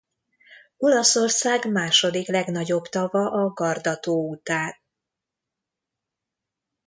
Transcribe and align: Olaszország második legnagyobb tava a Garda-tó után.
Olaszország 0.77 1.71
második 1.71 2.27
legnagyobb 2.27 2.83
tava 2.83 3.31
a 3.45 3.49
Garda-tó 3.49 4.29
után. 4.29 4.73